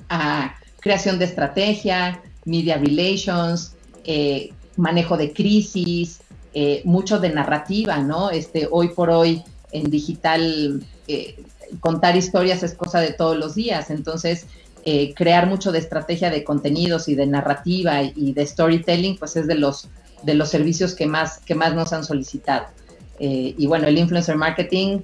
a 0.09 0.55
creación 0.79 1.19
de 1.19 1.25
estrategia, 1.25 2.21
media 2.45 2.77
relations, 2.77 3.75
eh, 4.05 4.51
manejo 4.77 5.17
de 5.17 5.33
crisis, 5.33 6.21
eh, 6.53 6.81
mucho 6.85 7.19
de 7.19 7.29
narrativa, 7.29 7.97
¿no? 7.97 8.29
Este, 8.29 8.67
hoy 8.71 8.89
por 8.89 9.09
hoy 9.09 9.43
en 9.71 9.89
digital 9.89 10.81
eh, 11.07 11.43
contar 11.81 12.15
historias 12.15 12.63
es 12.63 12.73
cosa 12.73 13.01
de 13.01 13.11
todos 13.11 13.37
los 13.37 13.55
días, 13.55 13.89
entonces 13.89 14.45
crear 15.15 15.47
mucho 15.47 15.73
de 15.73 15.79
estrategia 15.79 16.29
de 16.29 16.45
contenidos 16.45 17.09
y 17.09 17.15
de 17.15 17.27
narrativa 17.27 18.03
y, 18.03 18.31
de 18.31 18.47
storytelling, 18.47 19.17
pues 19.17 19.35
es 19.35 19.45
de 19.45 19.55
los, 19.55 19.89
de 20.23 20.33
los 20.33 20.47
servicios 20.47 20.95
que 20.95 21.05
más, 21.05 21.39
que 21.39 21.55
más 21.55 21.75
nos 21.75 21.91
han 21.91 22.05
solicitado. 22.05 22.67
Y 23.19 23.67
bueno, 23.67 23.87
el 23.87 23.97
influencer 23.97 24.37
marketing 24.37 24.99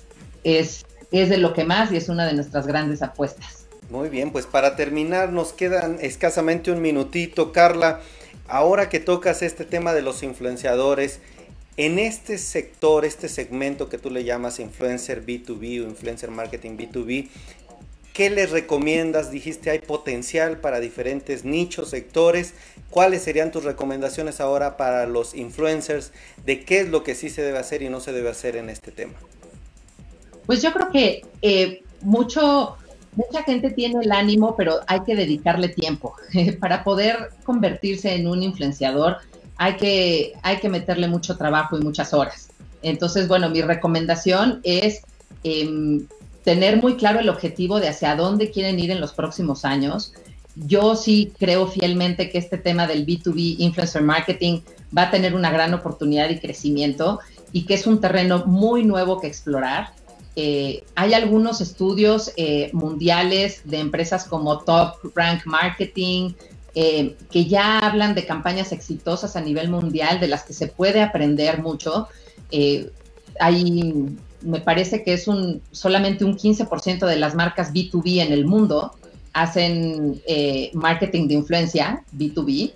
es, 0.45 0.85
es 1.11 1.27
de 1.27 1.37
lo 1.37 1.51
que 1.51 1.65
más 1.65 1.91
y 1.91 1.97
es 1.97 2.07
una 2.07 2.25
de 2.25 2.31
nuestras 2.31 2.65
grandes 2.65 3.01
apuestas. 3.01 3.62
Muy 3.89 4.09
bien, 4.09 4.31
pues 4.31 4.45
para 4.45 4.75
terminar 4.75 5.31
nos 5.31 5.53
quedan 5.53 5.97
escasamente 6.01 6.71
un 6.71 6.81
minutito, 6.81 7.51
Carla. 7.51 8.01
Ahora 8.47 8.89
que 8.89 8.99
tocas 8.99 9.41
este 9.41 9.65
tema 9.65 9.93
de 9.93 10.01
los 10.01 10.23
influenciadores, 10.23 11.19
en 11.77 11.97
este 11.97 12.37
sector, 12.37 13.03
este 13.03 13.29
segmento 13.29 13.89
que 13.89 13.97
tú 13.97 14.11
le 14.11 14.23
llamas 14.23 14.59
influencer 14.59 15.25
B2B 15.25 15.83
o 15.83 15.89
influencer 15.89 16.29
marketing 16.29 16.77
B2B, 16.77 17.29
¿qué 18.13 18.29
les 18.29 18.51
recomiendas? 18.51 19.31
Dijiste 19.31 19.71
hay 19.71 19.79
potencial 19.79 20.59
para 20.59 20.79
diferentes 20.79 21.45
nichos, 21.45 21.89
sectores. 21.89 22.53
¿Cuáles 22.91 23.23
serían 23.23 23.51
tus 23.51 23.63
recomendaciones 23.63 24.39
ahora 24.39 24.77
para 24.77 25.07
los 25.07 25.33
influencers 25.33 26.11
de 26.45 26.63
qué 26.63 26.81
es 26.81 26.89
lo 26.89 27.03
que 27.03 27.15
sí 27.15 27.31
se 27.31 27.41
debe 27.41 27.57
hacer 27.57 27.81
y 27.81 27.89
no 27.89 27.99
se 27.99 28.11
debe 28.11 28.29
hacer 28.29 28.55
en 28.55 28.69
este 28.69 28.91
tema? 28.91 29.15
Pues 30.45 30.61
yo 30.61 30.73
creo 30.73 30.91
que 30.91 31.25
eh, 31.41 31.81
mucho, 32.01 32.77
mucha 33.15 33.43
gente 33.43 33.71
tiene 33.71 34.03
el 34.03 34.11
ánimo, 34.11 34.55
pero 34.55 34.79
hay 34.87 35.01
que 35.01 35.15
dedicarle 35.15 35.69
tiempo 35.69 36.15
para 36.59 36.83
poder 36.83 37.29
convertirse 37.43 38.15
en 38.15 38.27
un 38.27 38.43
influenciador 38.43 39.17
hay 39.57 39.77
que, 39.77 40.33
hay 40.41 40.57
que 40.57 40.69
meterle 40.69 41.07
mucho 41.07 41.37
trabajo 41.37 41.77
y 41.77 41.81
muchas 41.81 42.13
horas. 42.13 42.49
Entonces, 42.81 43.27
bueno, 43.27 43.49
mi 43.49 43.61
recomendación 43.61 44.59
es 44.63 45.01
em, 45.43 46.05
tener 46.43 46.81
muy 46.81 46.95
claro 46.95 47.19
el 47.19 47.29
objetivo 47.29 47.79
de 47.79 47.87
hacia 47.87 48.15
dónde 48.15 48.51
quieren 48.51 48.79
ir 48.79 48.91
en 48.91 48.99
los 48.99 49.13
próximos 49.13 49.63
años. 49.63 50.13
Yo 50.55 50.95
sí 50.95 51.31
creo 51.39 51.67
fielmente 51.67 52.29
que 52.29 52.37
este 52.37 52.57
tema 52.57 52.87
del 52.87 53.05
B2B 53.05 53.55
influencer 53.59 54.03
marketing 54.03 54.61
va 54.95 55.03
a 55.03 55.11
tener 55.11 55.33
una 55.33 55.51
gran 55.51 55.73
oportunidad 55.73 56.29
y 56.29 56.39
crecimiento 56.39 57.19
y 57.51 57.65
que 57.65 57.75
es 57.75 57.87
un 57.87 58.01
terreno 58.01 58.45
muy 58.45 58.83
nuevo 58.83 59.19
que 59.19 59.27
explorar. 59.27 59.93
Eh, 60.35 60.83
hay 60.95 61.13
algunos 61.13 61.61
estudios 61.61 62.31
eh, 62.37 62.71
mundiales 62.73 63.61
de 63.65 63.79
empresas 63.79 64.25
como 64.25 64.59
Top 64.59 64.95
Rank 65.15 65.45
Marketing, 65.45 66.31
eh, 66.73 67.15
que 67.29 67.45
ya 67.45 67.79
hablan 67.79 68.15
de 68.15 68.25
campañas 68.25 68.71
exitosas 68.71 69.35
a 69.35 69.41
nivel 69.41 69.69
mundial, 69.69 70.19
de 70.19 70.27
las 70.27 70.43
que 70.43 70.53
se 70.53 70.67
puede 70.67 71.01
aprender 71.01 71.61
mucho. 71.61 72.07
Hay, 73.39 74.15
me 74.41 74.59
parece 74.59 75.03
que 75.03 75.13
es 75.13 75.27
un, 75.27 75.61
solamente 75.71 76.25
un 76.25 76.35
15% 76.35 77.05
de 77.05 77.15
las 77.15 77.35
marcas 77.35 77.73
B2B 77.73 78.21
en 78.21 78.31
el 78.31 78.45
mundo 78.45 78.93
hacen 79.33 80.21
marketing 80.73 81.27
de 81.27 81.33
influencia 81.35 82.03
B2B. 82.15 82.73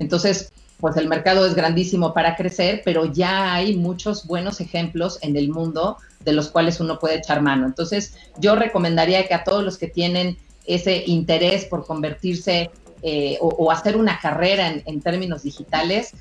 Entonces, 0.00 0.51
pues 0.82 0.96
el 0.96 1.06
mercado 1.06 1.46
es 1.46 1.54
grandísimo 1.54 2.12
para 2.12 2.34
crecer, 2.34 2.82
pero 2.84 3.04
ya 3.04 3.54
hay 3.54 3.76
muchos 3.76 4.26
buenos 4.26 4.60
ejemplos 4.60 5.20
en 5.22 5.36
el 5.36 5.48
mundo 5.48 5.96
de 6.24 6.32
los 6.32 6.48
cuales 6.48 6.80
uno 6.80 6.98
puede 6.98 7.18
echar 7.18 7.40
mano. 7.40 7.66
Entonces, 7.66 8.16
yo 8.38 8.56
recomendaría 8.56 9.28
que 9.28 9.34
a 9.34 9.44
todos 9.44 9.62
los 9.62 9.78
que 9.78 9.86
tienen 9.86 10.36
ese 10.66 11.04
interés 11.06 11.66
por 11.66 11.86
convertirse 11.86 12.72
eh, 13.00 13.38
o, 13.40 13.70
hacer 13.70 13.96
una 13.96 14.18
carrera 14.18 14.74
en, 14.84 15.00
términos 15.00 15.44
digitales, 15.44 16.14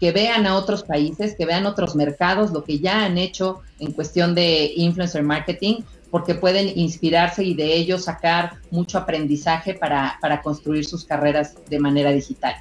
que 0.00 0.10
vean 0.10 0.48
a 0.48 0.56
otros 0.56 0.82
países, 0.82 1.36
que 1.36 1.46
vean 1.46 1.64
otros 1.66 1.94
mercados, 1.94 2.50
lo 2.50 2.64
que 2.64 2.80
ya 2.80 3.04
han 3.04 3.18
hecho 3.18 3.60
en 3.78 3.92
cuestión 3.92 4.34
de 4.34 4.72
influencer 4.74 5.22
marketing, 5.22 5.82
porque 6.10 6.34
pueden 6.34 6.76
inspirarse 6.76 7.44
y 7.44 7.54
de 7.54 7.72
ello 7.72 7.98
sacar 7.98 8.54
mucho 8.72 8.98
aprendizaje 8.98 9.74
para, 9.74 10.18
para 10.20 10.42
construir 10.42 10.84
sus 10.86 11.04
carreras 11.04 11.54
de 11.70 11.78
manera 11.78 12.10
digital. 12.10 12.56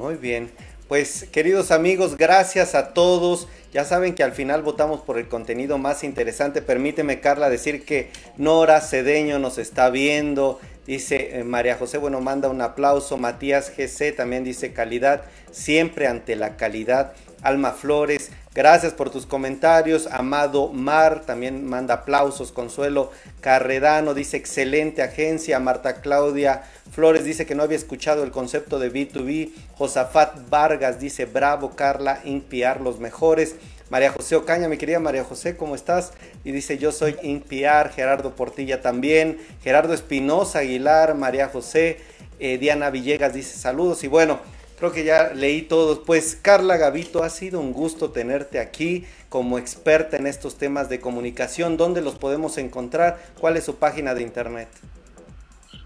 Muy 0.00 0.14
bien. 0.14 0.50
Pues 0.88 1.26
queridos 1.30 1.70
amigos, 1.70 2.16
gracias 2.16 2.74
a 2.74 2.94
todos. 2.94 3.48
Ya 3.70 3.84
saben 3.84 4.14
que 4.14 4.22
al 4.22 4.32
final 4.32 4.62
votamos 4.62 5.02
por 5.02 5.18
el 5.18 5.28
contenido 5.28 5.76
más 5.76 6.04
interesante. 6.04 6.62
Permíteme, 6.62 7.20
Carla, 7.20 7.50
decir 7.50 7.84
que 7.84 8.08
Nora 8.38 8.80
Cedeño 8.80 9.38
nos 9.38 9.58
está 9.58 9.90
viendo. 9.90 10.58
Dice 10.86 11.38
eh, 11.38 11.44
María 11.44 11.76
José, 11.76 11.98
bueno, 11.98 12.22
manda 12.22 12.48
un 12.48 12.62
aplauso. 12.62 13.18
Matías 13.18 13.70
GC 13.76 14.16
también 14.16 14.42
dice 14.42 14.72
calidad, 14.72 15.24
siempre 15.50 16.06
ante 16.06 16.34
la 16.34 16.56
calidad. 16.56 17.12
Alma 17.42 17.72
Flores, 17.72 18.19
gracias 18.54 18.92
por 18.92 19.10
tus 19.10 19.26
comentarios. 19.26 20.06
Amado 20.06 20.68
Mar 20.68 21.22
también 21.26 21.66
manda 21.66 21.94
aplausos. 21.94 22.52
Consuelo 22.52 23.10
Carredano 23.40 24.14
dice 24.14 24.36
excelente 24.36 25.02
agencia. 25.02 25.60
Marta 25.60 26.00
Claudia 26.00 26.62
Flores 26.92 27.24
dice 27.24 27.46
que 27.46 27.54
no 27.54 27.62
había 27.62 27.76
escuchado 27.76 28.24
el 28.24 28.30
concepto 28.30 28.78
de 28.78 28.92
B2B. 28.92 29.52
Josafat 29.76 30.48
Vargas 30.48 31.00
dice 31.00 31.24
bravo 31.24 31.76
Carla, 31.76 32.20
Impiar 32.24 32.80
los 32.80 32.98
mejores. 32.98 33.56
María 33.90 34.12
José 34.12 34.36
Ocaña, 34.36 34.68
mi 34.68 34.76
querida 34.76 35.00
María 35.00 35.24
José, 35.24 35.56
¿cómo 35.56 35.74
estás? 35.74 36.12
Y 36.44 36.52
dice, 36.52 36.78
yo 36.78 36.92
soy 36.92 37.16
INPR, 37.22 37.90
Gerardo 37.90 38.36
Portilla 38.36 38.80
también, 38.80 39.38
Gerardo 39.64 39.94
Espinosa 39.94 40.60
Aguilar, 40.60 41.16
María 41.16 41.48
José, 41.48 41.98
eh, 42.38 42.56
Diana 42.56 42.90
Villegas 42.90 43.34
dice 43.34 43.58
saludos 43.58 44.04
y 44.04 44.06
bueno, 44.06 44.38
creo 44.80 44.90
que 44.90 45.04
ya 45.04 45.32
leí 45.32 45.62
todos. 45.62 46.00
Pues 46.04 46.36
Carla 46.40 46.76
Gavito, 46.76 47.22
ha 47.22 47.30
sido 47.30 47.60
un 47.60 47.72
gusto 47.72 48.10
tenerte 48.10 48.58
aquí 48.58 49.04
como 49.28 49.58
experta 49.58 50.16
en 50.16 50.26
estos 50.26 50.56
temas 50.56 50.88
de 50.88 50.98
comunicación. 50.98 51.76
¿Dónde 51.76 52.00
los 52.00 52.16
podemos 52.16 52.58
encontrar? 52.58 53.22
¿Cuál 53.38 53.56
es 53.56 53.64
su 53.64 53.76
página 53.76 54.14
de 54.14 54.22
internet? 54.22 54.68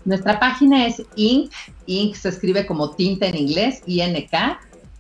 Nuestra 0.07 0.41
página 0.41 0.87
es 0.87 1.03
INC, 1.17 1.53
INC 1.87 2.15
se 2.15 2.29
escribe 2.29 2.67
como 2.67 2.95
tinta 2.95 3.27
en 3.27 3.37
inglés, 3.37 3.83
INK, 3.87 4.31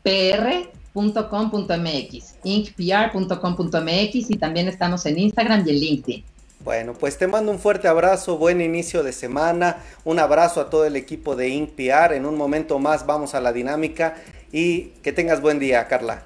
PR 0.03 0.69
.com.mx, 0.95 2.35
inkpr.com.mx 2.45 4.31
y 4.31 4.37
también 4.39 4.69
estamos 4.69 5.05
en 5.07 5.19
Instagram 5.19 5.65
y 5.67 5.71
en 5.71 5.77
LinkedIn. 5.77 6.25
Bueno, 6.65 6.95
pues 6.95 7.19
te 7.19 7.27
mando 7.27 7.53
un 7.53 7.59
fuerte 7.59 7.89
abrazo, 7.89 8.39
buen 8.39 8.63
inicio 8.63 9.03
de 9.03 9.13
semana, 9.13 9.77
un 10.03 10.19
abrazo 10.19 10.63
a 10.63 10.71
todo 10.71 10.87
el 10.87 10.97
equipo 10.97 11.37
de 11.37 11.51
InkPR. 11.51 12.15
En 12.15 12.25
un 12.25 12.39
momento 12.39 12.79
más 12.79 13.05
vamos 13.05 13.35
a 13.35 13.43
la 13.43 13.53
dinámica 13.53 14.17
y 14.51 14.87
que 15.03 15.13
tengas 15.13 15.43
buen 15.43 15.59
día, 15.59 15.87
Carla. 15.89 16.23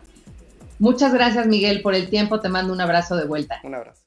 Muchas 0.78 1.12
gracias, 1.12 1.48
Miguel, 1.48 1.82
por 1.82 1.96
el 1.96 2.08
tiempo. 2.08 2.40
Te 2.40 2.48
mando 2.48 2.72
un 2.72 2.80
abrazo 2.80 3.16
de 3.16 3.26
vuelta. 3.26 3.60
Un 3.64 3.74
abrazo. 3.74 4.02